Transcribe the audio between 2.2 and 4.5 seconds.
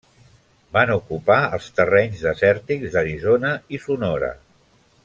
desèrtics d'Arizona i Sonora.